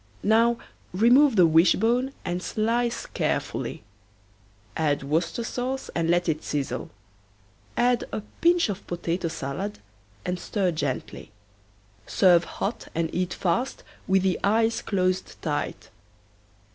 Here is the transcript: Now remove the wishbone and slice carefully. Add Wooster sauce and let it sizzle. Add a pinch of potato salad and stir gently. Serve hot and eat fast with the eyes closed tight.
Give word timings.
Now 0.23 0.57
remove 0.93 1.35
the 1.35 1.45
wishbone 1.45 2.13
and 2.25 2.41
slice 2.41 3.05
carefully. 3.05 3.83
Add 4.75 5.03
Wooster 5.03 5.43
sauce 5.43 5.91
and 5.93 6.09
let 6.09 6.27
it 6.27 6.43
sizzle. 6.43 6.89
Add 7.77 8.05
a 8.11 8.21
pinch 8.41 8.67
of 8.67 8.87
potato 8.87 9.27
salad 9.27 9.77
and 10.25 10.39
stir 10.39 10.71
gently. 10.71 11.29
Serve 12.07 12.45
hot 12.45 12.87
and 12.95 13.13
eat 13.13 13.31
fast 13.35 13.83
with 14.07 14.23
the 14.23 14.39
eyes 14.43 14.81
closed 14.81 15.39
tight. 15.43 15.91